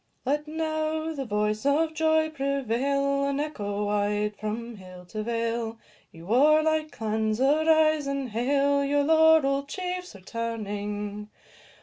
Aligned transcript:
Let 0.25 0.47
now 0.47 1.13
the 1.13 1.25
voice 1.25 1.63
of 1.63 1.93
joy 1.93 2.31
prevail, 2.31 3.25
And 3.25 3.39
echo 3.39 3.85
wide 3.85 4.35
from 4.35 4.77
hill 4.77 5.05
to 5.05 5.21
vale; 5.21 5.77
Ye 6.11 6.23
warlike 6.23 6.91
clans, 6.91 7.39
arise 7.39 8.07
and 8.07 8.29
hail 8.31 8.83
Your 8.83 9.03
laurell'd 9.03 9.67
chiefs 9.69 10.15
returning. 10.15 11.29